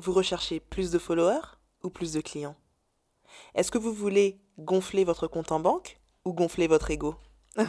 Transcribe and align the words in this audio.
Vous 0.00 0.12
recherchez 0.12 0.60
plus 0.60 0.92
de 0.92 0.98
followers 0.98 1.56
ou 1.82 1.90
plus 1.90 2.12
de 2.12 2.20
clients? 2.20 2.54
Est-ce 3.56 3.72
que 3.72 3.78
vous 3.78 3.92
voulez 3.92 4.38
gonfler 4.58 5.02
votre 5.02 5.26
compte 5.26 5.50
en 5.50 5.58
banque 5.58 5.98
ou 6.24 6.32
gonfler 6.32 6.68
votre 6.68 6.92
ego? 6.92 7.16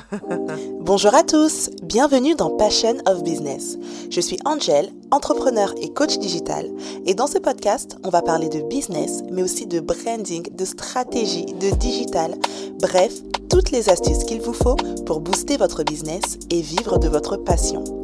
Bonjour 0.79 1.15
à 1.15 1.23
tous, 1.23 1.71
bienvenue 1.81 2.35
dans 2.35 2.55
Passion 2.55 2.97
of 3.07 3.23
Business. 3.23 3.79
Je 4.11 4.21
suis 4.21 4.37
Angel, 4.45 4.93
entrepreneur 5.09 5.73
et 5.81 5.91
coach 5.91 6.19
digital, 6.19 6.69
et 7.07 7.15
dans 7.15 7.25
ce 7.25 7.39
podcast, 7.39 7.97
on 8.03 8.09
va 8.09 8.21
parler 8.21 8.49
de 8.49 8.61
business, 8.61 9.23
mais 9.31 9.41
aussi 9.41 9.65
de 9.65 9.79
branding, 9.79 10.55
de 10.55 10.65
stratégie, 10.65 11.47
de 11.47 11.75
digital, 11.77 12.35
bref, 12.79 13.13
toutes 13.49 13.71
les 13.71 13.89
astuces 13.89 14.23
qu'il 14.23 14.41
vous 14.41 14.53
faut 14.53 14.75
pour 15.07 15.21
booster 15.21 15.57
votre 15.57 15.83
business 15.83 16.37
et 16.51 16.61
vivre 16.61 16.99
de 16.99 17.07
votre 17.07 17.37
passion. 17.37 17.98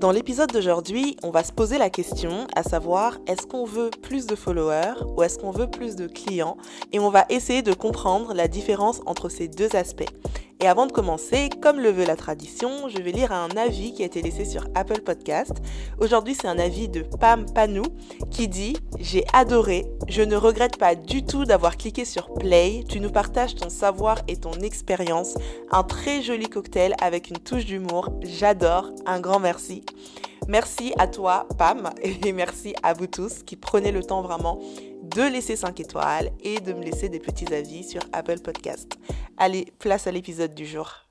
Dans 0.00 0.12
l'épisode 0.12 0.50
d'aujourd'hui, 0.50 1.18
on 1.22 1.28
va 1.28 1.44
se 1.44 1.52
poser 1.52 1.76
la 1.76 1.90
question 1.90 2.46
à 2.56 2.62
savoir 2.62 3.18
est-ce 3.26 3.46
qu'on 3.46 3.66
veut 3.66 3.90
plus 4.00 4.24
de 4.24 4.34
followers 4.34 4.94
ou 5.14 5.22
est-ce 5.22 5.38
qu'on 5.38 5.50
veut 5.50 5.70
plus 5.70 5.94
de 5.94 6.06
clients? 6.06 6.56
Et 6.90 6.98
on 6.98 7.10
va 7.10 7.26
essayer 7.28 7.60
de 7.60 7.74
comprendre 7.74 8.32
la 8.32 8.48
différence 8.48 9.02
entre 9.04 9.28
ces 9.28 9.46
deux 9.46 9.76
aspects. 9.76 10.08
Et 10.62 10.66
avant 10.66 10.86
de 10.86 10.92
commencer, 10.92 11.48
comme 11.62 11.80
le 11.80 11.90
veut 11.90 12.04
la 12.04 12.16
tradition, 12.16 12.90
je 12.90 12.98
vais 12.98 13.12
lire 13.12 13.32
un 13.32 13.48
avis 13.56 13.94
qui 13.94 14.02
a 14.02 14.06
été 14.06 14.20
laissé 14.20 14.44
sur 14.44 14.66
Apple 14.74 15.00
Podcast. 15.00 15.52
Aujourd'hui, 15.98 16.36
c'est 16.38 16.48
un 16.48 16.58
avis 16.58 16.90
de 16.90 17.00
Pam 17.00 17.46
Panou 17.54 17.84
qui 18.30 18.46
dit 18.46 18.76
J'ai 18.98 19.24
adoré, 19.32 19.86
je 20.06 20.20
ne 20.20 20.36
regrette 20.36 20.76
pas 20.76 20.94
du 20.94 21.24
tout 21.24 21.46
d'avoir 21.46 21.78
cliqué 21.78 22.04
sur 22.04 22.34
Play. 22.34 22.84
Tu 22.86 23.00
nous 23.00 23.10
partages 23.10 23.54
ton 23.54 23.70
savoir 23.70 24.18
et 24.28 24.36
ton 24.36 24.52
expérience. 24.52 25.34
Un 25.70 25.82
très 25.82 26.20
joli 26.20 26.46
cocktail 26.46 26.94
avec 27.00 27.30
une 27.30 27.38
touche 27.38 27.64
d'humour. 27.64 28.10
J'adore. 28.22 28.90
Un 29.06 29.20
grand 29.20 29.40
merci. 29.40 29.82
Merci 30.46 30.92
à 30.98 31.06
toi, 31.06 31.46
Pam, 31.56 31.90
et 32.02 32.32
merci 32.32 32.74
à 32.82 32.92
vous 32.92 33.06
tous 33.06 33.42
qui 33.44 33.56
prenez 33.56 33.92
le 33.92 34.02
temps 34.02 34.20
vraiment 34.20 34.60
de 35.14 35.22
laisser 35.22 35.56
5 35.56 35.80
étoiles 35.80 36.30
et 36.40 36.60
de 36.60 36.72
me 36.72 36.84
laisser 36.84 37.08
des 37.08 37.18
petits 37.18 37.52
avis 37.52 37.84
sur 37.84 38.02
Apple 38.12 38.40
Podcast. 38.40 38.92
Allez, 39.36 39.72
place 39.78 40.06
à 40.06 40.12
l'épisode 40.12 40.54
du 40.54 40.66
jour. 40.66 41.06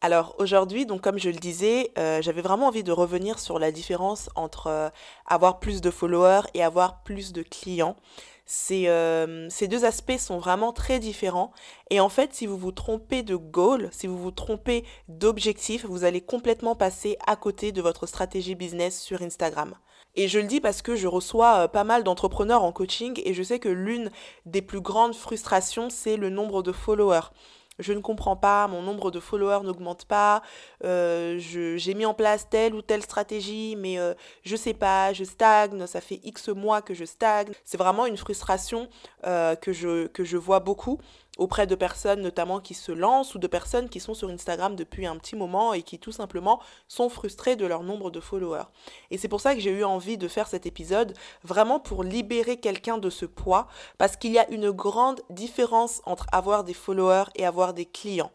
Alors 0.00 0.34
aujourd'hui, 0.38 0.84
donc 0.84 1.00
comme 1.00 1.18
je 1.18 1.30
le 1.30 1.36
disais, 1.36 1.90
euh, 1.96 2.20
j'avais 2.22 2.42
vraiment 2.42 2.66
envie 2.66 2.82
de 2.82 2.92
revenir 2.92 3.38
sur 3.38 3.58
la 3.58 3.70
différence 3.70 4.30
entre 4.34 4.66
euh, 4.66 4.90
avoir 5.26 5.60
plus 5.60 5.80
de 5.80 5.90
followers 5.90 6.42
et 6.54 6.62
avoir 6.62 7.02
plus 7.02 7.32
de 7.32 7.42
clients. 7.42 7.96
Ces, 8.44 8.88
euh, 8.88 9.48
ces, 9.48 9.68
deux 9.68 9.84
aspects 9.84 10.18
sont 10.18 10.38
vraiment 10.38 10.72
très 10.72 10.98
différents. 10.98 11.52
Et 11.90 12.00
en 12.00 12.08
fait, 12.08 12.34
si 12.34 12.46
vous 12.46 12.58
vous 12.58 12.72
trompez 12.72 13.22
de 13.22 13.36
goal, 13.36 13.88
si 13.92 14.08
vous 14.08 14.18
vous 14.18 14.32
trompez 14.32 14.84
d'objectif, 15.08 15.86
vous 15.86 16.02
allez 16.02 16.20
complètement 16.20 16.74
passer 16.74 17.16
à 17.26 17.36
côté 17.36 17.70
de 17.70 17.80
votre 17.80 18.06
stratégie 18.06 18.56
business 18.56 19.00
sur 19.00 19.22
Instagram. 19.22 19.74
Et 20.14 20.28
je 20.28 20.38
le 20.38 20.46
dis 20.46 20.60
parce 20.60 20.82
que 20.82 20.94
je 20.94 21.08
reçois 21.08 21.64
euh, 21.64 21.68
pas 21.68 21.84
mal 21.84 22.04
d'entrepreneurs 22.04 22.62
en 22.62 22.72
coaching 22.72 23.20
et 23.24 23.32
je 23.32 23.42
sais 23.42 23.58
que 23.58 23.68
l'une 23.68 24.10
des 24.44 24.62
plus 24.62 24.80
grandes 24.80 25.14
frustrations, 25.14 25.88
c'est 25.90 26.16
le 26.16 26.28
nombre 26.28 26.62
de 26.62 26.72
followers. 26.72 27.30
Je 27.78 27.94
ne 27.94 28.00
comprends 28.00 28.36
pas, 28.36 28.68
mon 28.68 28.82
nombre 28.82 29.10
de 29.10 29.18
followers 29.18 29.64
n'augmente 29.64 30.04
pas, 30.04 30.42
euh, 30.84 31.38
j'ai 31.38 31.94
mis 31.94 32.04
en 32.04 32.12
place 32.12 32.46
telle 32.50 32.74
ou 32.74 32.82
telle 32.82 33.02
stratégie, 33.02 33.76
mais 33.78 33.98
euh, 33.98 34.12
je 34.44 34.56
sais 34.56 34.74
pas, 34.74 35.14
je 35.14 35.24
stagne, 35.24 35.86
ça 35.86 36.02
fait 36.02 36.20
X 36.22 36.50
mois 36.50 36.82
que 36.82 36.92
je 36.92 37.06
stagne. 37.06 37.48
C'est 37.64 37.78
vraiment 37.78 38.04
une 38.04 38.18
frustration 38.18 38.88
que, 39.22 39.72
je, 39.72 40.06
que 40.08 40.22
je 40.22 40.36
vois 40.36 40.60
beaucoup 40.60 40.98
auprès 41.38 41.66
de 41.66 41.74
personnes 41.74 42.20
notamment 42.20 42.60
qui 42.60 42.74
se 42.74 42.92
lancent 42.92 43.34
ou 43.34 43.38
de 43.38 43.46
personnes 43.46 43.88
qui 43.88 44.00
sont 44.00 44.14
sur 44.14 44.28
Instagram 44.28 44.76
depuis 44.76 45.06
un 45.06 45.16
petit 45.16 45.36
moment 45.36 45.72
et 45.72 45.82
qui 45.82 45.98
tout 45.98 46.12
simplement 46.12 46.60
sont 46.88 47.08
frustrées 47.08 47.56
de 47.56 47.66
leur 47.66 47.82
nombre 47.82 48.10
de 48.10 48.20
followers. 48.20 48.66
Et 49.10 49.18
c'est 49.18 49.28
pour 49.28 49.40
ça 49.40 49.54
que 49.54 49.60
j'ai 49.60 49.70
eu 49.70 49.84
envie 49.84 50.18
de 50.18 50.28
faire 50.28 50.48
cet 50.48 50.66
épisode, 50.66 51.14
vraiment 51.42 51.80
pour 51.80 52.04
libérer 52.04 52.58
quelqu'un 52.58 52.98
de 52.98 53.10
ce 53.10 53.24
poids, 53.24 53.66
parce 53.98 54.16
qu'il 54.16 54.32
y 54.32 54.38
a 54.38 54.50
une 54.50 54.70
grande 54.70 55.22
différence 55.30 56.02
entre 56.04 56.26
avoir 56.32 56.64
des 56.64 56.74
followers 56.74 57.30
et 57.34 57.46
avoir 57.46 57.72
des 57.72 57.86
clients. 57.86 58.32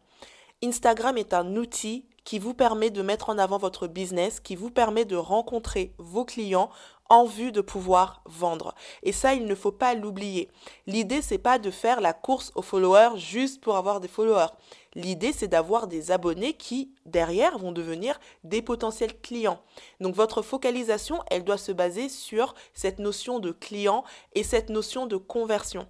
Instagram 0.63 1.17
est 1.17 1.33
un 1.33 1.55
outil 1.55 2.05
qui 2.27 2.39
vous 2.39 2.53
permet 2.53 2.89
de 2.89 3.01
mettre 3.01 3.29
en 3.29 3.37
avant 3.37 3.57
votre 3.57 3.87
business, 3.87 4.41
qui 4.41 4.57
vous 4.57 4.69
permet 4.69 5.05
de 5.05 5.15
rencontrer 5.15 5.93
vos 5.97 6.25
clients 6.25 6.69
en 7.07 7.23
vue 7.23 7.53
de 7.53 7.61
pouvoir 7.61 8.21
vendre. 8.25 8.75
Et 9.01 9.13
ça, 9.13 9.33
il 9.33 9.45
ne 9.45 9.55
faut 9.55 9.71
pas 9.71 9.93
l'oublier. 9.93 10.49
L'idée, 10.87 11.21
c'est 11.21 11.37
pas 11.37 11.57
de 11.57 11.71
faire 11.71 12.01
la 12.01 12.11
course 12.11 12.51
aux 12.55 12.61
followers 12.61 13.15
juste 13.15 13.61
pour 13.61 13.77
avoir 13.77 14.01
des 14.01 14.09
followers. 14.09 14.51
L'idée, 14.93 15.31
c'est 15.31 15.47
d'avoir 15.47 15.87
des 15.87 16.11
abonnés 16.11 16.51
qui, 16.51 16.91
derrière, 17.05 17.57
vont 17.59 17.71
devenir 17.71 18.19
des 18.43 18.61
potentiels 18.61 19.17
clients. 19.21 19.61
Donc, 20.01 20.13
votre 20.13 20.41
focalisation, 20.41 21.23
elle 21.31 21.45
doit 21.45 21.57
se 21.57 21.71
baser 21.71 22.09
sur 22.09 22.55
cette 22.73 22.99
notion 22.99 23.39
de 23.39 23.53
client 23.53 24.03
et 24.35 24.43
cette 24.43 24.69
notion 24.69 25.05
de 25.05 25.15
conversion. 25.15 25.87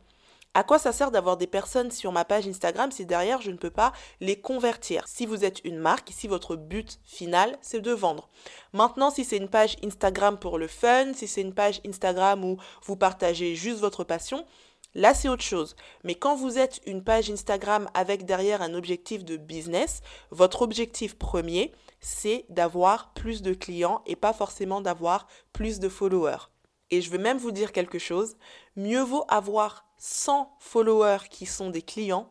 À 0.57 0.63
quoi 0.63 0.79
ça 0.79 0.91
sert 0.91 1.12
d'avoir 1.12 1.38
des 1.38 1.45
personnes 1.45 1.91
sur 1.91 2.12
ma 2.12 2.25
page 2.25 2.47
Instagram 2.47 2.91
si 2.91 3.06
derrière 3.06 3.41
je 3.41 3.51
ne 3.51 3.57
peux 3.57 3.69
pas 3.69 3.94
les 4.22 4.41
convertir? 4.41 5.07
Si 5.07 5.28
vous 5.28 5.45
êtes 5.45 5.63
une 5.63 5.78
marque, 5.78 6.09
si 6.12 6.28
votre 6.28 6.56
but 6.56 7.00
final 7.03 7.59
c'est 7.62 7.79
de 7.79 7.91
vendre. 7.91 8.28
Maintenant, 8.73 9.12
si 9.12 9.23
c'est 9.23 9.38
une 9.38 9.50
page 9.50 9.75
Instagram 9.84 10.40
pour 10.40 10.57
le 10.57 10.66
fun, 10.66 11.13
si 11.13 11.28
c'est 11.28 11.41
une 11.41 11.53
page 11.53 11.79
Instagram 11.85 12.44
où 12.44 12.57
vous 12.84 12.95
partagez 12.95 13.53
juste 13.53 13.81
votre 13.81 14.03
passion, 14.03 14.45
Là, 14.95 15.13
c'est 15.13 15.29
autre 15.29 15.44
chose. 15.44 15.75
Mais 16.03 16.16
quand 16.16 16.35
vous 16.35 16.57
êtes 16.57 16.79
une 16.88 17.03
page 17.03 17.29
Instagram 17.29 17.88
avec 17.94 18.25
derrière 18.25 18.63
un 18.63 18.74
objectif 18.74 19.24
de 19.24 19.38
business, 19.38 20.01
votre 20.31 20.63
objectif 20.63 21.19
premier, 21.19 21.72
c'est 22.00 22.45
d'avoir 22.50 23.13
plus 23.13 23.44
de 23.44 23.53
clients 23.53 24.01
et 24.07 24.16
pas 24.16 24.34
forcément 24.34 24.81
d'avoir 24.81 25.28
plus 25.53 25.79
de 25.79 25.89
followers. 25.89 26.50
Et 26.89 27.01
je 27.01 27.12
veux 27.12 27.19
même 27.19 27.38
vous 27.38 27.51
dire 27.51 27.74
quelque 27.74 28.00
chose, 28.00 28.38
mieux 28.75 29.03
vaut 29.03 29.25
avoir 29.28 29.87
100 29.97 30.56
followers 30.59 31.30
qui 31.30 31.46
sont 31.46 31.69
des 31.69 31.81
clients 31.81 32.30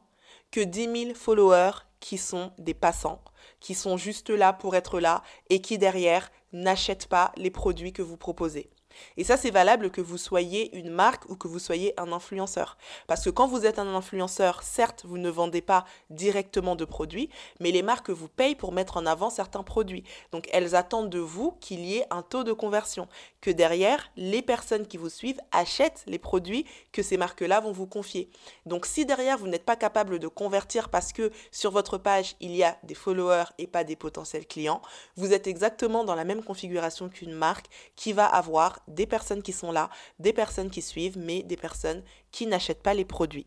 que 0.51 0.61
10 0.61 1.05
000 1.07 1.15
followers 1.15 1.73
qui 2.01 2.19
sont 2.19 2.53
des 2.59 2.75
passants, 2.75 3.21
qui 3.61 3.75
sont 3.75 3.97
juste 3.97 4.31
là 4.31 4.53
pour 4.53 4.77
être 4.77 5.01
là 5.01 5.23
et 5.51 5.61
qui 5.61 5.79
derrière 5.79 6.31
n'achètent 6.53 7.09
pas 7.09 7.33
les 7.37 7.51
produits 7.51 7.93
que 7.93 8.03
vous 8.03 8.17
proposez. 8.17 8.71
Et 9.17 9.25
ça, 9.25 9.37
c'est 9.37 9.51
valable 9.51 9.91
que 9.91 10.01
vous 10.01 10.19
soyez 10.19 10.77
une 10.77 10.91
marque 10.91 11.29
ou 11.29 11.37
que 11.37 11.49
vous 11.49 11.59
soyez 11.59 11.99
un 12.01 12.13
influenceur. 12.13 12.77
Parce 13.07 13.25
que 13.25 13.31
quand 13.31 13.47
vous 13.47 13.67
êtes 13.67 13.79
un 13.79 13.95
influenceur, 13.95 14.63
certes, 14.63 15.05
vous 15.07 15.19
ne 15.19 15.31
vendez 15.31 15.63
pas 15.63 15.85
directement 16.11 16.77
de 16.77 16.85
produits, 16.85 17.31
mais 17.61 17.71
les 17.71 17.83
marques 17.83 18.11
vous 18.11 18.29
payent 18.29 18.55
pour 18.55 18.73
mettre 18.73 18.97
en 18.97 19.07
avant 19.07 19.31
certains 19.31 19.63
produits. 19.63 20.05
Donc, 20.33 20.49
elles 20.53 20.75
attendent 20.75 21.11
de 21.11 21.19
vous 21.19 21.53
qu'il 21.61 21.85
y 21.85 21.99
ait 21.99 22.07
un 22.11 22.23
taux 22.23 22.45
de 22.45 22.53
conversion, 22.53 23.09
que 23.41 23.51
derrière, 23.51 24.11
les 24.17 24.43
personnes 24.43 24.87
qui 24.87 24.97
vous 24.97 25.09
suivent 25.09 25.41
achètent 25.53 26.05
les 26.07 26.19
produits 26.19 26.67
que 26.93 27.03
ces 27.03 27.17
marques-là 27.17 27.61
vont 27.61 27.73
vous 27.73 27.87
confier. 27.87 28.31
Donc, 28.65 28.87
si 28.87 29.07
derrière, 29.07 29.39
vous 29.39 29.49
n'êtes 29.49 29.65
pas 29.65 29.77
capable 29.77 30.19
de 30.19 30.29
convertir 30.29 30.89
parce 30.89 31.13
que 31.13 31.31
sur 31.51 31.71
votre 31.71 31.99
page, 31.99 32.37
il 32.41 32.55
y 32.55 32.63
a 32.63 32.77
des 32.83 32.95
followers 32.95 33.45
et 33.59 33.67
pas 33.67 33.85
des 33.85 33.97
potentiels 33.97 34.47
clients, 34.47 34.83
vous 35.17 35.33
êtes 35.33 35.47
exactement 35.47 36.05
dans 36.05 36.15
la 36.15 36.25
même 36.25 36.43
configuration 36.43 37.09
qu'une 37.09 37.33
marque 37.33 37.67
qui 37.95 38.13
va 38.13 38.27
avoir 38.27 38.81
des 38.89 39.07
personnes 39.07 39.43
qui 39.43 39.53
sont 39.53 39.73
là, 39.73 39.91
des 40.19 40.33
personnes 40.33 40.71
qui 40.71 40.83
suivent, 40.83 41.19
mais 41.19 41.43
des 41.43 41.57
personnes 41.57 42.03
qui 42.33 42.47
n'achètent 42.47 42.83
pas 42.83 42.95
les 42.95 43.05
produits. 43.05 43.47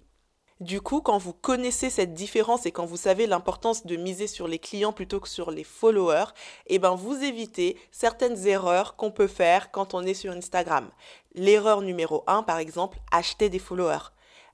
Du 0.59 0.81
coup, 0.81 1.00
quand 1.00 1.17
vous 1.17 1.31
connaissez 1.31 1.89
cette 1.89 2.13
différence 2.13 2.66
et 2.66 2.73
quand 2.73 2.85
vous 2.85 2.97
savez 2.97 3.27
l'importance 3.27 3.85
de 3.85 3.95
miser 3.95 4.28
sur 4.28 4.45
les 4.45 4.59
clients 4.59 4.91
plutôt 4.91 5.22
que 5.22 5.29
sur 5.29 5.51
les 5.51 5.63
followers, 5.63 6.33
eh 6.67 6.79
ben 6.79 6.95
vous 6.95 7.16
évitez 7.23 7.78
certaines 7.91 8.45
erreurs 8.45 8.97
qu'on 8.97 9.09
peut 9.09 9.28
faire 9.28 9.72
quand 9.72 9.94
on 9.94 10.03
est 10.03 10.13
sur 10.13 10.33
Instagram. 10.33 10.89
L'erreur 11.33 11.81
numéro 11.81 12.25
1, 12.28 12.44
par 12.44 12.57
exemple, 12.57 12.99
acheter 13.09 13.47
des 13.47 13.57
followers. 13.57 14.11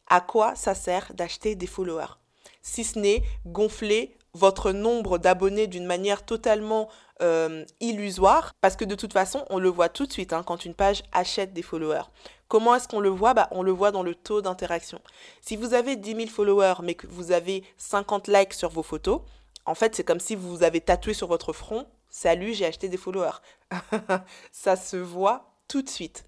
À 0.07 0.22
quoi 0.22 0.53
ça 0.53 0.75
sert 0.75 1.12
d'acheter 1.16 1.56
des 1.56 1.66
followers? 1.66 2.19
Si 2.62 2.84
ce 2.84 3.00
n'est 3.00 3.24
gonfler 3.47 4.16
votre 4.34 4.74
nombre 4.74 5.18
d'abonnés 5.18 5.66
d'une 5.66 5.85
manière 5.88 6.24
totalement 6.24 6.88
euh, 7.22 7.64
illusoire 7.80 8.53
parce 8.62 8.76
que 8.76 8.86
de 8.86 8.96
toute 8.96 9.14
façon, 9.14 9.46
on 9.50 9.59
le 9.59 9.70
voit 9.70 9.90
tout 9.90 10.06
de 10.06 10.12
suite 10.12 10.34
hein, 10.34 10.44
quand 10.44 10.66
une 10.66 10.74
page 10.74 11.04
achète 11.12 11.54
des 11.54 11.62
followers. 11.62 12.06
Comment 12.48 12.75
est-ce 12.75 12.88
qu'on 12.88 13.00
le 13.00 13.10
voit? 13.10 13.34
Bah, 13.34 13.48
On 13.51 13.63
le 13.63 13.72
voit 13.72 13.92
dans 13.92 14.04
le 14.04 14.16
taux 14.16 14.42
d'interaction. 14.42 15.01
Si 15.42 15.56
vous 15.56 15.74
avez 15.74 15.95
10 15.95 16.16
000 16.16 16.28
followers 16.28 16.75
mais 16.84 16.94
que 16.94 17.07
vous 17.07 17.31
avez 17.31 17.63
50 17.78 18.28
likes 18.28 18.54
sur 18.54 18.69
vos 18.69 18.84
photos, 18.84 19.22
en 19.66 19.75
fait, 19.75 19.95
c'est 19.95 20.04
comme 20.04 20.19
si 20.19 20.36
vous 20.36 20.63
avez 20.63 20.81
tatoué 20.81 21.13
sur 21.13 21.28
votre 21.28 21.54
front 21.54 21.88
Salut, 22.10 22.54
j'ai 22.54 22.66
acheté 22.66 22.88
des 22.88 22.98
followers. 22.98 23.42
Ça 24.51 24.75
se 24.75 24.95
voit 24.95 25.51
tout 25.68 25.81
de 25.81 25.89
suite. 25.89 26.25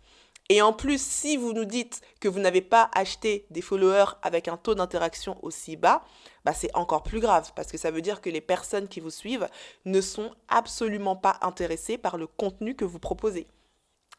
Et 0.50 0.62
en 0.62 0.74
plus, 0.74 1.02
si 1.02 1.38
vous 1.38 1.54
nous 1.54 1.66
dites 1.66 2.02
que 2.20 2.28
vous 2.28 2.40
n'avez 2.40 2.62
pas 2.62 2.90
acheté 2.94 3.46
des 3.50 3.62
followers 3.62 4.18
avec 4.22 4.48
un 4.48 4.58
taux 4.58 4.76
d'interaction 4.76 5.38
aussi 5.44 5.76
bas, 5.76 6.04
bah 6.48 6.54
c'est 6.54 6.74
encore 6.78 7.04
plus 7.04 7.20
grave 7.20 7.52
parce 7.58 7.74
que 7.74 7.78
ça 7.78 7.92
veut 7.92 8.02
dire 8.02 8.22
que 8.22 8.30
les 8.30 8.40
personnes 8.40 8.88
qui 8.88 9.02
vous 9.02 9.10
suivent 9.10 9.50
ne 9.84 10.00
sont 10.00 10.32
absolument 10.48 11.18
pas 11.18 11.38
intéressées 11.42 11.98
par 11.98 12.16
le 12.16 12.26
contenu 12.26 12.74
que 12.74 12.86
vous 12.86 13.00
proposez. 13.00 13.48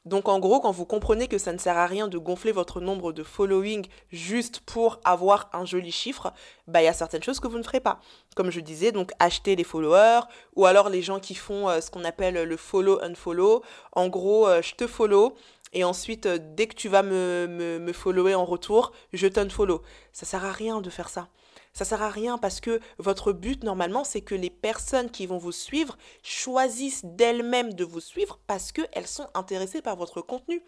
Donc 0.05 0.29
en 0.29 0.39
gros, 0.39 0.61
quand 0.61 0.71
vous 0.71 0.85
comprenez 0.85 1.27
que 1.27 1.39
ça 1.39 1.55
ne 1.55 1.59
sert 1.59 1.79
à 1.79 1.87
rien 1.87 2.07
de 2.07 2.19
gonfler 2.19 2.53
votre 2.53 2.83
nombre 2.83 3.13
de 3.13 3.23
following 3.23 3.87
juste 4.13 4.61
pour 4.61 5.01
avoir 5.05 5.49
un 5.55 5.65
joli 5.65 5.91
chiffre, 5.91 6.35
bah 6.67 6.83
il 6.83 6.85
y 6.85 6.89
a 6.89 6.93
certaines 6.93 7.23
choses 7.23 7.41
que 7.41 7.49
vous 7.49 7.57
ne 7.57 7.63
ferez 7.63 7.81
pas. 7.81 7.99
Comme 8.37 8.51
je 8.51 8.61
disais, 8.61 8.93
donc 8.93 9.11
acheter 9.21 9.57
les 9.57 9.65
followers 9.65 10.21
ou 10.55 10.67
alors 10.67 10.91
les 10.91 11.01
gens 11.01 11.21
qui 11.21 11.35
font 11.35 11.71
euh, 11.71 11.81
ce 11.81 11.91
qu'on 11.91 12.05
appelle 12.05 12.43
le 12.43 12.57
follow 12.59 13.03
unfollow. 13.03 13.63
En 13.93 14.09
gros, 14.09 14.47
euh, 14.47 14.61
je 14.61 14.75
te 14.75 14.87
follow 14.87 15.35
et 15.73 15.83
ensuite 15.83 16.27
euh, 16.27 16.39
dès 16.39 16.67
que 16.67 16.75
tu 16.75 16.91
vas 16.91 17.03
me, 17.03 17.47
me, 17.49 17.79
me 17.79 17.93
follower 17.95 18.35
en 18.35 18.45
retour, 18.45 18.93
je 19.15 19.27
t'unfollow. 19.27 19.81
Ça 20.13 20.27
sert 20.27 20.45
à 20.45 20.53
rien 20.53 20.83
de 20.83 20.91
faire 20.91 21.09
ça. 21.09 21.29
Ça 21.73 21.85
sert 21.85 22.03
à 22.03 22.11
rien 22.11 22.39
parce 22.39 22.61
que 22.61 22.81
votre 22.99 23.33
but 23.33 23.63
normalement 23.65 24.05
c'est 24.05 24.21
que 24.21 24.35
les 24.35 24.51
personnes 24.51 25.11
qui 25.11 25.27
vont 25.27 25.39
vous 25.39 25.53
suivre 25.53 25.97
choisissent 26.23 27.05
d'elles-mêmes 27.05 27.75
de 27.75 27.85
vous 27.85 28.01
suivre 28.01 28.41
parce 28.47 28.73
qu'elles 28.73 29.07
sont 29.07 29.29
intéressées 29.35 29.83
par 29.83 29.97
votre 29.97 30.21
contenu. 30.21 30.63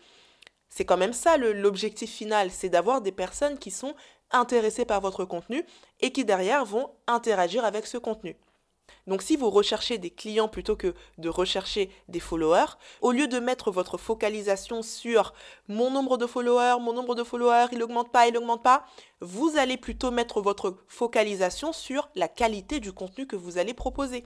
C'est 0.69 0.85
quand 0.85 0.97
même 0.97 1.13
ça 1.13 1.37
l'objectif 1.37 2.11
final, 2.11 2.51
c'est 2.51 2.69
d'avoir 2.69 3.01
des 3.01 3.13
personnes 3.13 3.59
qui 3.59 3.71
sont 3.71 3.95
intéressées 4.31 4.85
par 4.85 5.01
votre 5.01 5.25
contenu 5.25 5.65
et 6.01 6.13
qui 6.13 6.25
derrière 6.25 6.65
vont 6.65 6.91
interagir 7.09 7.65
avec 7.65 7.87
ce 7.87 7.99
contenu. 7.99 8.37
Donc 9.07 9.23
si 9.23 9.37
vous 9.37 9.51
recherchez 9.51 9.99
des 9.99 10.11
clients 10.11 10.49
plutôt 10.49 10.77
que 10.77 10.95
de 11.19 11.29
rechercher 11.29 11.91
des 12.09 12.21
followers, 12.21 12.77
au 13.01 13.13
lieu 13.13 13.29
de 13.29 13.39
mettre 13.39 13.71
votre 13.71 13.99
focalisation 13.99 14.83
sur 14.83 15.35
mon 15.69 15.91
nombre 15.91 16.17
de 16.17 16.27
followers, 16.27 16.81
mon 16.81 16.93
nombre 16.93 17.15
de 17.15 17.25
followers, 17.25 17.67
il 17.73 17.79
n'augmente 17.79 18.11
pas, 18.11 18.27
il 18.27 18.35
n'augmente 18.35 18.63
pas, 18.63 18.85
vous 19.21 19.57
allez 19.57 19.77
plutôt 19.77 20.11
mettre 20.11 20.41
votre 20.41 20.77
focalisation 20.89 21.73
sur 21.73 22.09
la 22.15 22.29
qualité 22.29 22.81
du 22.81 22.93
contenu 22.93 23.27
que 23.27 23.37
vous 23.37 23.59
allez 23.59 23.75
proposer. 23.75 24.25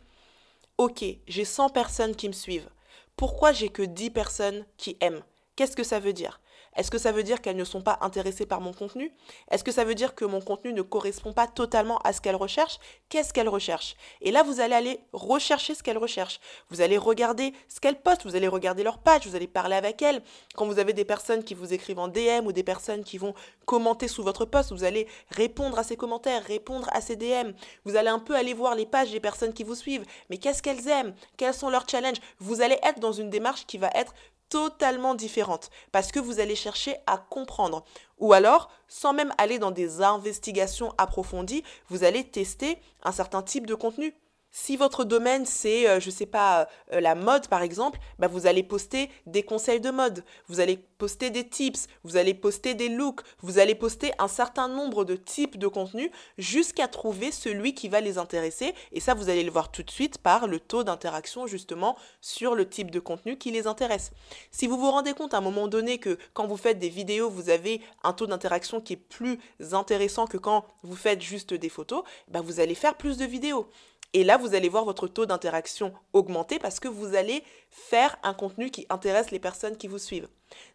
Ok, 0.78 1.05
j'ai 1.26 1.44
100 1.44 1.70
personnes 1.70 2.17
qui 2.17 2.28
me 2.28 2.32
suivent. 2.32 2.69
Pourquoi 3.17 3.52
j'ai 3.52 3.69
que 3.69 3.82
10 3.82 4.10
personnes 4.10 4.67
qui 4.76 4.96
aiment? 5.00 5.22
Qu'est-ce 5.56 5.76
que 5.76 5.84
ça 5.84 6.00
veut 6.00 6.12
dire? 6.12 6.40
Est-ce 6.76 6.90
que 6.90 6.98
ça 6.98 7.12
veut 7.12 7.22
dire 7.22 7.40
qu'elles 7.40 7.56
ne 7.56 7.64
sont 7.64 7.82
pas 7.82 7.98
intéressées 8.00 8.46
par 8.46 8.60
mon 8.60 8.72
contenu? 8.72 9.12
Est-ce 9.50 9.62
que 9.62 9.70
ça 9.70 9.84
veut 9.84 9.94
dire 9.94 10.14
que 10.14 10.24
mon 10.24 10.40
contenu 10.40 10.72
ne 10.72 10.82
correspond 10.82 11.32
pas 11.32 11.46
totalement 11.46 11.98
à 11.98 12.12
ce 12.12 12.20
qu'elles 12.20 12.34
recherchent? 12.34 12.78
Qu'est-ce 13.08 13.32
qu'elles 13.32 13.48
recherchent? 13.48 13.94
Et 14.20 14.32
là, 14.32 14.42
vous 14.42 14.58
allez 14.58 14.74
aller 14.74 15.00
rechercher 15.12 15.74
ce 15.74 15.82
qu'elles 15.82 15.98
recherchent. 15.98 16.40
Vous 16.70 16.80
allez 16.80 16.98
regarder 16.98 17.52
ce 17.68 17.78
qu'elles 17.78 18.00
postent, 18.00 18.24
vous 18.24 18.34
allez 18.34 18.48
regarder 18.48 18.82
leur 18.82 18.98
page, 18.98 19.26
vous 19.26 19.36
allez 19.36 19.46
parler 19.46 19.76
avec 19.76 20.02
elles. 20.02 20.22
Quand 20.56 20.66
vous 20.66 20.80
avez 20.80 20.92
des 20.92 21.04
personnes 21.04 21.44
qui 21.44 21.54
vous 21.54 21.72
écrivent 21.72 22.00
en 22.00 22.08
DM 22.08 22.46
ou 22.46 22.52
des 22.52 22.64
personnes 22.64 23.04
qui 23.04 23.18
vont 23.18 23.34
commenter 23.66 24.08
sous 24.08 24.24
votre 24.24 24.44
post, 24.44 24.72
vous 24.72 24.84
allez 24.84 25.06
répondre 25.30 25.78
à 25.78 25.84
ces 25.84 25.96
commentaires, 25.96 26.42
répondre 26.42 26.88
à 26.92 27.00
ces 27.00 27.14
DM. 27.14 27.52
Vous 27.84 27.94
allez 27.94 28.08
un 28.08 28.18
peu 28.18 28.34
aller 28.34 28.52
voir 28.52 28.74
les 28.74 28.86
pages 28.86 29.12
des 29.12 29.20
personnes 29.20 29.52
qui 29.52 29.62
vous 29.62 29.76
suivent. 29.76 30.04
Mais 30.28 30.38
qu'est-ce 30.38 30.62
qu'elles 30.62 30.88
aiment? 30.88 31.14
Quels 31.36 31.54
sont 31.54 31.70
leurs 31.70 31.88
challenges? 31.88 32.20
Vous 32.40 32.62
allez 32.62 32.78
être 32.82 32.98
dans 32.98 33.12
une 33.12 33.30
démarche 33.30 33.64
qui 33.66 33.78
va 33.78 33.90
être 33.94 34.12
totalement 34.49 35.14
différente 35.14 35.70
parce 35.93 36.12
que 36.12 36.20
vous 36.20 36.41
allez 36.41 36.56
chercher 36.56 36.96
à 37.06 37.19
comprendre. 37.19 37.85
Ou 38.19 38.32
alors, 38.32 38.70
sans 38.88 39.12
même 39.12 39.32
aller 39.38 39.58
dans 39.58 39.70
des 39.70 40.02
investigations 40.02 40.94
approfondies, 40.99 41.64
vous 41.88 42.05
allez 42.05 42.25
tester 42.25 42.79
un 43.02 43.12
certain 43.12 43.43
type 43.43 43.67
de 43.67 43.75
contenu. 43.75 44.14
Si 44.56 44.76
votre 44.76 45.02
domaine 45.02 45.46
c'est, 45.46 45.88
euh, 45.88 45.98
je 45.98 46.10
sais 46.10 46.26
pas, 46.26 46.68
euh, 46.92 47.00
la 47.00 47.16
mode 47.16 47.48
par 47.48 47.62
exemple, 47.62 47.98
bah, 48.20 48.28
vous 48.28 48.46
allez 48.46 48.62
poster 48.62 49.10
des 49.26 49.42
conseils 49.42 49.80
de 49.80 49.90
mode, 49.90 50.24
vous 50.46 50.60
allez 50.60 50.76
poster 50.76 51.30
des 51.30 51.48
tips, 51.48 51.88
vous 52.04 52.16
allez 52.16 52.34
poster 52.34 52.74
des 52.74 52.88
looks, 52.88 53.22
vous 53.40 53.58
allez 53.58 53.74
poster 53.74 54.12
un 54.20 54.28
certain 54.28 54.68
nombre 54.68 55.04
de 55.04 55.16
types 55.16 55.58
de 55.58 55.66
contenus 55.66 56.08
jusqu'à 56.38 56.86
trouver 56.86 57.32
celui 57.32 57.74
qui 57.74 57.88
va 57.88 58.00
les 58.00 58.16
intéresser. 58.16 58.74
Et 58.92 59.00
ça, 59.00 59.14
vous 59.14 59.28
allez 59.28 59.42
le 59.42 59.50
voir 59.50 59.72
tout 59.72 59.82
de 59.82 59.90
suite 59.90 60.18
par 60.18 60.46
le 60.46 60.60
taux 60.60 60.84
d'interaction 60.84 61.48
justement 61.48 61.96
sur 62.20 62.54
le 62.54 62.68
type 62.68 62.92
de 62.92 63.00
contenu 63.00 63.36
qui 63.36 63.50
les 63.50 63.66
intéresse. 63.66 64.12
Si 64.52 64.68
vous 64.68 64.78
vous 64.78 64.92
rendez 64.92 65.14
compte 65.14 65.34
à 65.34 65.38
un 65.38 65.40
moment 65.40 65.66
donné 65.66 65.98
que 65.98 66.16
quand 66.32 66.46
vous 66.46 66.56
faites 66.56 66.78
des 66.78 66.90
vidéos, 66.90 67.28
vous 67.28 67.50
avez 67.50 67.80
un 68.04 68.12
taux 68.12 68.28
d'interaction 68.28 68.80
qui 68.80 68.92
est 68.92 68.96
plus 68.96 69.40
intéressant 69.72 70.28
que 70.28 70.38
quand 70.38 70.64
vous 70.84 70.94
faites 70.94 71.22
juste 71.22 71.54
des 71.54 71.68
photos, 71.68 72.04
bah, 72.28 72.40
vous 72.40 72.60
allez 72.60 72.76
faire 72.76 72.96
plus 72.96 73.16
de 73.16 73.24
vidéos. 73.24 73.68
Et 74.14 74.22
là, 74.22 74.37
vous 74.37 74.55
allez 74.55 74.69
voir 74.69 74.84
votre 74.84 75.08
taux 75.08 75.26
d'interaction 75.26 75.93
augmenter 76.12 76.61
parce 76.61 76.78
que 76.78 76.87
vous 76.87 77.16
allez 77.16 77.43
faire 77.69 78.16
un 78.22 78.32
contenu 78.32 78.70
qui 78.70 78.87
intéresse 78.88 79.32
les 79.32 79.40
personnes 79.40 79.76
qui 79.76 79.88
vous 79.88 79.99
suivent. 79.99 80.28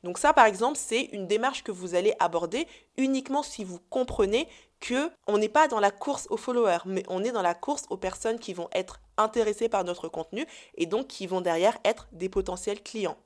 Donc 0.04 0.18
ça, 0.18 0.34
par 0.34 0.46
exemple, 0.46 0.78
c'est 0.78 1.04
une 1.14 1.26
démarche 1.26 1.64
que 1.64 1.72
vous 1.72 1.96
allez 1.96 2.14
aborder 2.20 2.68
uniquement 2.98 3.42
si 3.42 3.64
vous 3.64 3.80
comprenez 3.90 4.50
que 4.82 5.10
on 5.26 5.38
n'est 5.38 5.48
pas 5.48 5.70
dans 5.70 5.80
la 5.80 5.90
course 5.90 6.28
aux 6.30 6.38
followers, 6.38 6.80
mais 6.86 7.04
on 7.08 7.24
est 7.24 7.32
dans 7.32 7.42
la 7.42 7.54
course 7.54 7.86
aux 7.90 7.98
personnes 7.98 8.40
qui 8.40 8.54
vont 8.54 8.70
être 8.74 9.00
intéressées 9.18 9.70
par 9.70 9.86
notre 9.86 10.10
contenu 10.10 10.46
et 10.76 10.86
donc 10.86 11.08
qui 11.08 11.26
vont 11.26 11.42
derrière 11.42 11.78
être 11.86 12.10
des 12.12 12.28
potentiels 12.28 12.84
clients. 12.84 13.18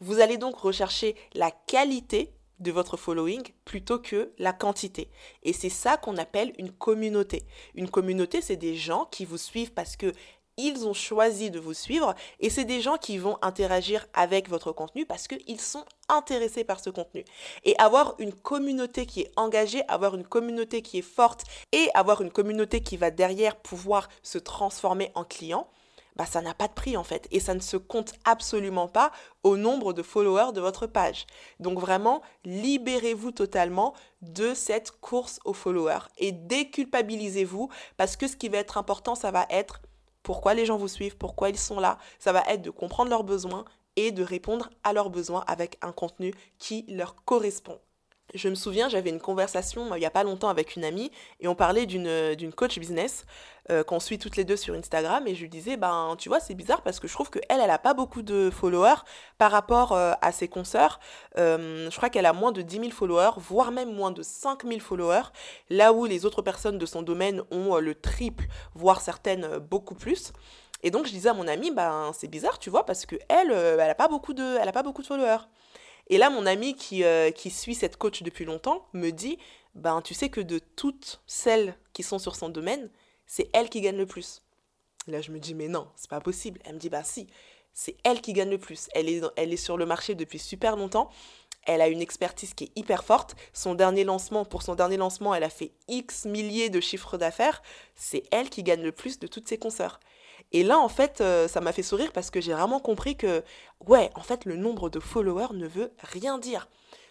Vous 0.00 0.20
allez 0.20 0.38
donc 0.38 0.56
rechercher 0.56 1.16
la 1.34 1.50
qualité 1.50 2.32
de 2.60 2.72
votre 2.72 2.96
following 2.96 3.42
plutôt 3.64 3.98
que 3.98 4.32
la 4.38 4.52
quantité. 4.52 5.10
Et 5.42 5.52
c'est 5.52 5.68
ça 5.68 5.96
qu'on 5.96 6.16
appelle 6.16 6.52
une 6.58 6.72
communauté. 6.72 7.44
Une 7.74 7.90
communauté, 7.90 8.40
c'est 8.40 8.56
des 8.56 8.74
gens 8.74 9.06
qui 9.10 9.24
vous 9.24 9.38
suivent 9.38 9.72
parce 9.72 9.96
que 9.96 10.12
ils 10.58 10.86
ont 10.86 10.92
choisi 10.92 11.50
de 11.50 11.60
vous 11.60 11.72
suivre 11.72 12.14
et 12.40 12.50
c'est 12.50 12.64
des 12.64 12.80
gens 12.80 12.98
qui 12.98 13.16
vont 13.16 13.38
interagir 13.42 14.06
avec 14.12 14.48
votre 14.48 14.72
contenu 14.72 15.06
parce 15.06 15.28
qu'ils 15.28 15.60
sont 15.60 15.84
intéressés 16.08 16.64
par 16.64 16.80
ce 16.80 16.90
contenu. 16.90 17.24
Et 17.64 17.78
avoir 17.78 18.16
une 18.18 18.34
communauté 18.34 19.06
qui 19.06 19.20
est 19.22 19.32
engagée, 19.36 19.82
avoir 19.86 20.16
une 20.16 20.26
communauté 20.26 20.82
qui 20.82 20.98
est 20.98 21.02
forte 21.02 21.44
et 21.72 21.88
avoir 21.94 22.20
une 22.20 22.32
communauté 22.32 22.82
qui 22.82 22.96
va 22.96 23.10
derrière 23.10 23.56
pouvoir 23.56 24.08
se 24.22 24.38
transformer 24.38 25.12
en 25.14 25.24
client, 25.24 25.68
bah, 26.18 26.26
ça 26.26 26.42
n'a 26.42 26.52
pas 26.52 26.66
de 26.66 26.74
prix 26.74 26.96
en 26.96 27.04
fait. 27.04 27.28
Et 27.30 27.40
ça 27.40 27.54
ne 27.54 27.60
se 27.60 27.76
compte 27.76 28.12
absolument 28.24 28.88
pas 28.88 29.12
au 29.44 29.56
nombre 29.56 29.92
de 29.92 30.02
followers 30.02 30.52
de 30.52 30.60
votre 30.60 30.86
page. 30.86 31.26
Donc 31.60 31.78
vraiment, 31.78 32.20
libérez-vous 32.44 33.30
totalement 33.30 33.94
de 34.20 34.52
cette 34.52 34.90
course 34.90 35.38
aux 35.44 35.52
followers 35.52 36.08
et 36.18 36.32
déculpabilisez-vous 36.32 37.70
parce 37.96 38.16
que 38.16 38.26
ce 38.26 38.36
qui 38.36 38.48
va 38.48 38.58
être 38.58 38.76
important, 38.76 39.14
ça 39.14 39.30
va 39.30 39.46
être 39.48 39.80
pourquoi 40.24 40.54
les 40.54 40.66
gens 40.66 40.76
vous 40.76 40.88
suivent, 40.88 41.16
pourquoi 41.16 41.48
ils 41.50 41.58
sont 41.58 41.78
là. 41.78 41.98
Ça 42.18 42.32
va 42.32 42.42
être 42.48 42.62
de 42.62 42.70
comprendre 42.70 43.10
leurs 43.10 43.24
besoins 43.24 43.64
et 43.96 44.10
de 44.10 44.22
répondre 44.22 44.70
à 44.84 44.92
leurs 44.92 45.10
besoins 45.10 45.44
avec 45.46 45.78
un 45.82 45.92
contenu 45.92 46.34
qui 46.58 46.84
leur 46.88 47.14
correspond. 47.24 47.78
Je 48.34 48.50
me 48.50 48.54
souviens, 48.54 48.90
j'avais 48.90 49.08
une 49.08 49.20
conversation 49.20 49.90
euh, 49.90 49.96
il 49.96 50.00
n'y 50.00 50.06
a 50.06 50.10
pas 50.10 50.22
longtemps 50.22 50.50
avec 50.50 50.76
une 50.76 50.84
amie 50.84 51.10
et 51.40 51.48
on 51.48 51.54
parlait 51.54 51.86
d'une, 51.86 52.06
euh, 52.06 52.50
coach 52.54 52.78
business 52.78 53.24
euh, 53.70 53.82
qu'on 53.82 54.00
suit 54.00 54.18
toutes 54.18 54.36
les 54.36 54.44
deux 54.44 54.56
sur 54.56 54.74
Instagram 54.74 55.26
et 55.26 55.34
je 55.34 55.40
lui 55.40 55.48
disais, 55.48 55.78
ben 55.78 56.14
tu 56.18 56.28
vois, 56.28 56.38
c'est 56.38 56.54
bizarre 56.54 56.82
parce 56.82 57.00
que 57.00 57.08
je 57.08 57.14
trouve 57.14 57.30
qu'elle, 57.30 57.42
elle 57.48 57.66
n'a 57.66 57.78
pas 57.78 57.94
beaucoup 57.94 58.20
de 58.20 58.50
followers 58.50 59.02
par 59.38 59.50
rapport 59.50 59.92
à 59.94 60.32
ses 60.32 60.48
consoeurs. 60.48 61.00
je 61.36 61.96
crois 61.96 62.10
qu'elle 62.10 62.26
a 62.26 62.32
moins 62.32 62.52
de 62.52 62.62
10 62.62 62.76
000 62.76 62.90
followers, 62.90 63.32
voire 63.38 63.70
même 63.70 63.94
moins 63.94 64.10
de 64.10 64.22
5 64.22 64.64
000 64.66 64.80
followers, 64.80 65.30
là 65.70 65.92
où 65.92 66.04
les 66.04 66.24
autres 66.26 66.42
personnes 66.42 66.78
de 66.78 66.86
son 66.86 67.02
domaine 67.02 67.42
ont 67.50 67.76
le 67.76 67.94
triple, 67.94 68.44
voire 68.74 69.00
certaines 69.00 69.58
beaucoup 69.58 69.94
plus. 69.94 70.32
Et 70.82 70.90
donc 70.90 71.06
je 71.06 71.12
disais 71.12 71.28
à 71.28 71.34
mon 71.34 71.48
amie, 71.48 71.70
ben 71.70 72.10
c'est 72.14 72.28
bizarre, 72.28 72.58
tu 72.58 72.70
vois, 72.70 72.84
parce 72.86 73.06
que 73.06 73.16
elle, 73.28 73.50
elle 73.50 73.76
n'a 73.76 73.94
pas 73.94 74.08
beaucoup 74.08 74.32
de, 74.32 74.58
elle 74.60 74.72
pas 74.72 74.82
beaucoup 74.82 75.02
de 75.02 75.06
followers. 75.06 75.44
Et 76.08 76.18
là, 76.18 76.30
mon 76.30 76.46
ami 76.46 76.74
qui, 76.74 77.04
euh, 77.04 77.30
qui 77.30 77.50
suit 77.50 77.74
cette 77.74 77.96
coach 77.96 78.22
depuis 78.22 78.44
longtemps 78.44 78.86
me 78.92 79.10
dit, 79.10 79.38
ben 79.74 80.00
tu 80.02 80.14
sais 80.14 80.28
que 80.30 80.40
de 80.40 80.58
toutes 80.58 81.20
celles 81.26 81.76
qui 81.92 82.02
sont 82.02 82.18
sur 82.18 82.34
son 82.34 82.48
domaine, 82.48 82.90
c'est 83.26 83.50
elle 83.52 83.68
qui 83.68 83.80
gagne 83.80 83.96
le 83.96 84.06
plus. 84.06 84.42
là, 85.06 85.20
je 85.20 85.30
me 85.30 85.38
dis, 85.38 85.54
mais 85.54 85.68
non, 85.68 85.88
c'est 85.96 86.10
pas 86.10 86.20
possible. 86.20 86.60
Elle 86.64 86.74
me 86.74 86.78
dit, 86.78 86.88
bah 86.88 87.04
si, 87.04 87.28
c'est 87.72 87.96
elle 88.04 88.20
qui 88.20 88.32
gagne 88.32 88.50
le 88.50 88.58
plus. 88.58 88.88
Elle 88.94 89.08
est, 89.08 89.22
elle 89.36 89.52
est 89.52 89.56
sur 89.56 89.76
le 89.76 89.86
marché 89.86 90.14
depuis 90.14 90.38
super 90.38 90.76
longtemps. 90.76 91.10
Elle 91.64 91.82
a 91.82 91.88
une 91.88 92.00
expertise 92.00 92.54
qui 92.54 92.64
est 92.64 92.72
hyper 92.76 93.04
forte. 93.04 93.36
Son 93.52 93.74
dernier 93.74 94.04
lancement, 94.04 94.46
pour 94.46 94.62
son 94.62 94.74
dernier 94.74 94.96
lancement, 94.96 95.34
elle 95.34 95.44
a 95.44 95.50
fait 95.50 95.72
X 95.88 96.24
milliers 96.24 96.70
de 96.70 96.80
chiffres 96.80 97.18
d'affaires. 97.18 97.62
C'est 97.94 98.22
elle 98.30 98.48
qui 98.48 98.62
gagne 98.62 98.82
le 98.82 98.92
plus 98.92 99.18
de 99.18 99.26
toutes 99.26 99.48
ses 99.48 99.58
consoeurs. 99.58 100.00
Et 100.52 100.62
là, 100.62 100.78
en 100.78 100.88
fait, 100.88 101.20
euh, 101.20 101.46
ça 101.48 101.60
m'a 101.60 101.72
fait 101.72 101.82
sourire 101.82 102.12
parce 102.12 102.30
que 102.30 102.40
j'ai 102.40 102.52
vraiment 102.52 102.80
compris 102.80 103.16
que, 103.16 103.42
ouais, 103.86 104.10
en 104.14 104.22
fait, 104.22 104.44
le 104.44 104.56
nombre 104.56 104.88
de 104.88 105.00
followers 105.00 105.52
ne 105.52 105.66
veut 105.66 105.92
rien 105.98 106.38
dire. 106.38 106.68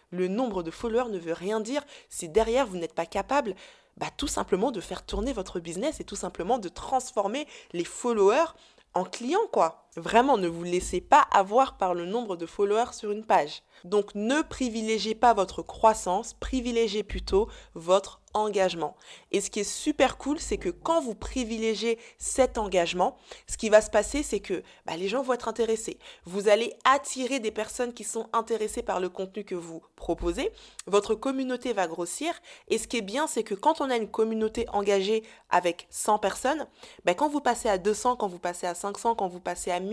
Le 0.10 0.28
nombre 0.28 0.64
de 0.64 0.72
followers 0.72 1.10
ne 1.12 1.20
veut 1.20 1.34
rien 1.34 1.60
dire 1.60 1.84
si 2.10 2.30
derrière, 2.30 2.66
vous 2.66 2.78
n'êtes 2.78 2.96
pas 2.96 3.06
capable 3.06 3.56
bah, 3.98 4.08
tout 4.16 4.28
simplement 4.28 4.72
de 4.72 4.82
faire 4.82 5.06
tourner 5.06 5.34
votre 5.34 5.60
business 5.60 6.00
et 6.00 6.04
tout 6.04 6.16
simplement 6.16 6.60
de 6.60 6.70
transformer 6.70 7.48
les 7.74 7.84
followers 7.84 8.54
en 8.94 9.04
clients, 9.04 9.48
quoi. 9.52 9.87
Vraiment, 9.98 10.38
ne 10.38 10.48
vous 10.48 10.64
laissez 10.64 11.02
pas 11.02 11.26
avoir 11.32 11.76
par 11.76 11.96
le 11.96 12.06
nombre 12.06 12.38
de 12.38 12.46
followers 12.46 12.94
sur 12.94 13.12
une 13.12 13.26
page. 13.26 13.64
Donc, 13.84 14.14
ne 14.14 14.44
privilégiez 14.44 15.16
pas 15.16 15.34
votre 15.34 15.64
croissance, 15.64 16.36
privilégiez 16.36 17.02
plutôt 17.02 17.48
votre 17.74 18.22
engagement. 18.34 18.96
Et 19.32 19.42
ce 19.42 19.50
qui 19.50 19.62
est 19.62 19.64
super 19.64 20.18
cool, 20.18 20.40
c'est 20.40 20.58
que 20.58 20.70
quand 20.70 21.02
vous 21.02 21.16
privilégiez 21.16 21.98
cet 22.20 22.60
engagement, 22.60 23.18
ce 23.48 23.58
qui 23.58 23.70
va 23.70 23.82
se 23.82 23.90
passer, 23.90 24.22
c'est 24.22 24.40
que 24.40 24.62
bah, 24.86 24.98
les 24.98 25.08
gens 25.08 25.24
vont 25.24 25.34
être 25.34 25.48
intéressés. 25.48 25.98
Vous 26.26 26.48
allez 26.48 26.74
attirer 26.84 27.40
des 27.40 27.52
personnes 27.52 27.94
qui 27.94 28.04
sont 28.04 28.30
intéressées 28.34 28.84
par 28.84 29.00
le 29.00 29.10
contenu 29.10 29.44
que 29.44 29.56
vous 29.56 29.82
proposez. 29.96 30.52
Votre 30.86 31.16
communauté 31.16 31.74
va 31.74 31.88
grossir. 31.88 32.34
Et 32.68 32.78
ce 32.78 32.88
qui 32.88 32.98
est 32.98 33.02
bien, 33.02 33.26
c'est 33.26 33.44
que 33.44 33.56
quand 33.56 33.82
on 33.82 33.90
a 33.90 33.96
une 33.96 34.12
communauté 34.12 34.68
engagée 34.70 35.24
avec 35.50 35.88
100 35.90 36.20
personnes, 36.20 36.68
bah, 37.06 37.16
quand 37.16 37.30
vous 37.30 37.42
passez 37.42 37.70
à 37.70 37.80
200, 37.80 38.18
quand 38.18 38.28
vous 38.28 38.40
passez 38.40 38.68
à 38.68 38.76
500, 38.76 39.16
quand 39.16 39.28
vous 39.28 39.40
passez 39.40 39.72
à 39.72 39.80
1000 39.80 39.87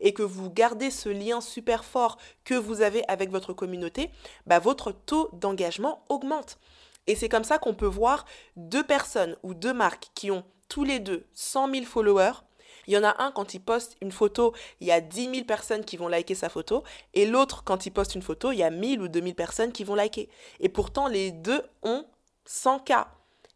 et 0.00 0.12
que 0.12 0.22
vous 0.22 0.50
gardez 0.50 0.90
ce 0.90 1.08
lien 1.08 1.40
super 1.40 1.84
fort 1.84 2.18
que 2.44 2.54
vous 2.54 2.80
avez 2.80 3.02
avec 3.08 3.30
votre 3.30 3.52
communauté, 3.52 4.10
bah, 4.46 4.58
votre 4.58 4.92
taux 4.92 5.30
d'engagement 5.32 6.04
augmente. 6.08 6.58
Et 7.06 7.14
c'est 7.14 7.28
comme 7.28 7.44
ça 7.44 7.58
qu'on 7.58 7.74
peut 7.74 7.86
voir 7.86 8.24
deux 8.56 8.82
personnes 8.82 9.36
ou 9.42 9.54
deux 9.54 9.72
marques 9.72 10.08
qui 10.14 10.30
ont 10.30 10.44
tous 10.68 10.84
les 10.84 10.98
deux 10.98 11.26
100 11.34 11.72
000 11.72 11.86
followers. 11.86 12.42
Il 12.88 12.94
y 12.94 12.98
en 12.98 13.04
a 13.04 13.22
un, 13.22 13.32
quand 13.32 13.54
il 13.54 13.60
poste 13.60 13.96
une 14.00 14.12
photo, 14.12 14.54
il 14.80 14.86
y 14.86 14.92
a 14.92 15.00
10 15.00 15.30
000 15.30 15.44
personnes 15.44 15.84
qui 15.84 15.96
vont 15.96 16.08
liker 16.08 16.34
sa 16.34 16.48
photo. 16.48 16.84
Et 17.14 17.26
l'autre, 17.26 17.64
quand 17.64 17.86
il 17.86 17.90
poste 17.90 18.14
une 18.14 18.22
photo, 18.22 18.52
il 18.52 18.58
y 18.58 18.62
a 18.62 18.70
1000 18.70 19.00
ou 19.00 19.08
2000 19.08 19.34
personnes 19.34 19.72
qui 19.72 19.84
vont 19.84 19.94
liker. 19.94 20.28
Et 20.60 20.68
pourtant, 20.68 21.08
les 21.08 21.32
deux 21.32 21.62
ont 21.82 22.04
100 22.44 22.80
k. 22.80 22.92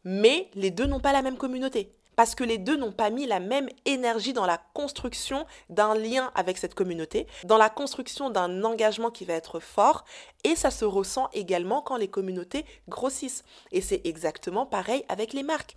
Mais 0.05 0.51
les 0.55 0.71
deux 0.71 0.87
n'ont 0.87 1.01
pas 1.01 1.13
la 1.13 1.23
même 1.23 1.37
communauté 1.37 1.93
parce 2.21 2.35
que 2.35 2.45
les 2.45 2.59
deux 2.59 2.77
n'ont 2.77 2.93
pas 2.93 3.09
mis 3.09 3.25
la 3.25 3.41
même 3.41 3.71
énergie 3.87 4.35
dans 4.35 4.45
la 4.45 4.59
construction 4.75 5.47
d'un 5.71 5.95
lien 5.95 6.31
avec 6.35 6.59
cette 6.59 6.75
communauté, 6.75 7.27
dans 7.45 7.57
la 7.57 7.71
construction 7.71 8.29
d'un 8.29 8.63
engagement 8.63 9.11
qui 9.11 9.25
va 9.25 9.33
être 9.33 9.59
fort, 9.59 10.05
et 10.45 10.55
ça 10.55 10.71
se 10.71 10.85
ressent 10.85 11.31
également 11.33 11.81
quand 11.81 11.97
les 11.97 12.09
communautés 12.09 12.67
grossissent. 12.91 13.43
Et 13.73 13.81
c'est 13.81 14.03
exactement 14.05 14.67
pareil 14.67 15.03
avec 15.09 15.33
les 15.33 15.43
marques. 15.43 15.77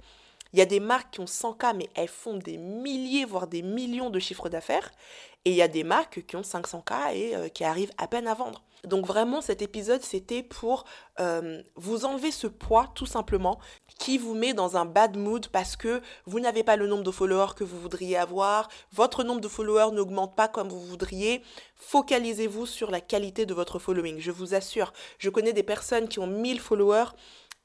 Il 0.52 0.60
y 0.60 0.62
a 0.62 0.66
des 0.66 0.82
marques 0.82 1.14
qui 1.14 1.22
ont 1.22 1.24
100K, 1.24 1.78
mais 1.78 1.90
elles 1.96 2.10
font 2.10 2.36
des 2.36 2.58
milliers, 2.58 3.24
voire 3.24 3.48
des 3.48 3.62
millions 3.62 4.10
de 4.10 4.20
chiffres 4.20 4.50
d'affaires. 4.50 4.92
Et 5.46 5.52
il 5.52 5.56
y 5.56 5.62
a 5.62 5.70
des 5.70 5.86
marques 5.86 6.26
qui 6.26 6.36
ont 6.36 6.42
500K 6.42 7.16
et 7.16 7.38
euh, 7.38 7.48
qui 7.48 7.64
arrivent 7.64 7.94
à 7.98 8.08
peine 8.08 8.28
à 8.28 8.34
vendre. 8.34 8.62
Donc 8.86 9.06
vraiment, 9.06 9.42
cet 9.42 9.62
épisode, 9.62 10.02
c'était 10.02 10.44
pour 10.44 10.84
euh, 11.20 11.62
vous 11.76 12.06
enlever 12.06 12.32
ce 12.32 12.48
poids, 12.48 12.92
tout 12.96 13.06
simplement, 13.06 13.60
qui 13.98 14.18
vous 14.18 14.36
met 14.36 14.54
dans 14.54 14.76
un 14.76 14.86
bad 14.86 15.16
mood 15.16 15.48
parce 15.48 15.78
que 15.78 16.02
vous 16.26 16.40
n'avez 16.40 16.64
pas 16.64 16.76
le 16.76 16.88
nombre 16.88 17.04
de 17.04 17.12
followers 17.12 17.54
que 17.56 17.64
vous 17.64 17.80
voudriez 17.80 18.18
avoir, 18.18 18.70
votre 18.92 19.24
nombre 19.24 19.40
de 19.40 19.48
followers 19.48 19.94
n'augmente 19.94 20.36
pas 20.36 20.50
comme 20.50 20.68
vous 20.68 20.82
voudriez. 20.82 21.44
Focalisez-vous 21.76 22.66
sur 22.66 22.92
la 22.92 23.00
qualité 23.00 23.46
de 23.46 23.54
votre 23.54 23.80
following. 23.80 24.20
Je 24.20 24.32
vous 24.32 24.54
assure, 24.54 24.92
je 25.18 25.30
connais 25.30 25.54
des 25.54 25.64
personnes 25.64 26.10
qui 26.10 26.20
ont 26.20 26.28
1000 26.28 26.60
followers 26.60 27.12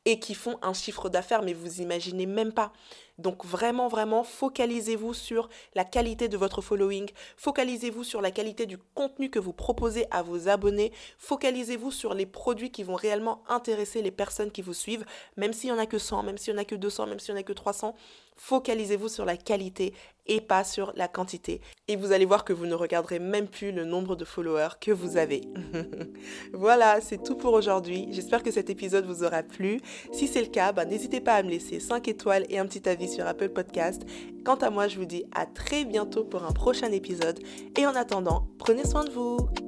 et 0.08 0.18
qui 0.18 0.32
font 0.32 0.58
un 0.62 0.72
chiffre 0.72 1.10
d'affaires, 1.10 1.42
mais 1.42 1.52
vous 1.52 1.82
imaginez 1.82 2.24
même 2.24 2.54
pas. 2.54 2.72
Donc 3.18 3.44
vraiment, 3.44 3.88
vraiment, 3.88 4.24
focalisez-vous 4.24 5.12
sur 5.12 5.50
la 5.74 5.84
qualité 5.84 6.28
de 6.28 6.38
votre 6.38 6.62
following, 6.62 7.10
focalisez-vous 7.36 8.04
sur 8.04 8.22
la 8.22 8.30
qualité 8.30 8.64
du 8.64 8.78
contenu 8.78 9.28
que 9.28 9.38
vous 9.38 9.52
proposez 9.52 10.06
à 10.10 10.22
vos 10.22 10.48
abonnés, 10.48 10.92
focalisez-vous 11.18 11.90
sur 11.90 12.14
les 12.14 12.24
produits 12.24 12.70
qui 12.70 12.84
vont 12.84 12.94
réellement 12.94 13.42
intéresser 13.48 14.00
les 14.00 14.10
personnes 14.10 14.50
qui 14.50 14.62
vous 14.62 14.72
suivent, 14.72 15.04
même 15.36 15.52
s'il 15.52 15.70
n'y 15.70 15.76
en 15.76 15.82
a 15.82 15.84
que 15.84 15.98
100, 15.98 16.22
même 16.22 16.38
s'il 16.38 16.54
n'y 16.54 16.60
en 16.60 16.62
a 16.62 16.64
que 16.64 16.74
200, 16.74 17.06
même 17.06 17.20
s'il 17.20 17.34
n'y 17.34 17.40
en 17.40 17.42
a 17.42 17.44
que 17.44 17.52
300, 17.52 17.94
focalisez-vous 18.38 19.08
sur 19.08 19.24
la 19.24 19.36
qualité 19.36 19.92
et 20.28 20.40
pas 20.40 20.62
sur 20.62 20.92
la 20.94 21.08
quantité. 21.08 21.60
Et 21.88 21.96
vous 21.96 22.12
allez 22.12 22.24
voir 22.24 22.44
que 22.44 22.52
vous 22.52 22.66
ne 22.66 22.74
regarderez 22.74 23.18
même 23.18 23.48
plus 23.48 23.72
le 23.72 23.84
nombre 23.84 24.14
de 24.14 24.24
followers 24.24 24.76
que 24.80 24.90
vous 24.90 25.16
avez. 25.16 25.42
voilà, 26.52 27.00
c'est 27.00 27.22
tout 27.22 27.34
pour 27.34 27.54
aujourd'hui. 27.54 28.08
J'espère 28.10 28.42
que 28.42 28.50
cet 28.50 28.70
épisode 28.70 29.06
vous 29.06 29.24
aura 29.24 29.42
plu. 29.42 29.80
Si 30.12 30.28
c'est 30.28 30.42
le 30.42 30.48
cas, 30.48 30.72
bah, 30.72 30.84
n'hésitez 30.84 31.20
pas 31.20 31.34
à 31.34 31.42
me 31.42 31.50
laisser 31.50 31.80
5 31.80 32.06
étoiles 32.08 32.46
et 32.50 32.58
un 32.58 32.66
petit 32.66 32.88
avis 32.88 33.08
sur 33.08 33.26
Apple 33.26 33.48
Podcast. 33.48 34.02
Quant 34.44 34.56
à 34.56 34.70
moi, 34.70 34.88
je 34.88 34.98
vous 34.98 35.06
dis 35.06 35.24
à 35.34 35.46
très 35.46 35.84
bientôt 35.84 36.24
pour 36.24 36.44
un 36.44 36.52
prochain 36.52 36.92
épisode. 36.92 37.40
Et 37.76 37.86
en 37.86 37.94
attendant, 37.94 38.46
prenez 38.58 38.84
soin 38.84 39.04
de 39.04 39.10
vous. 39.10 39.67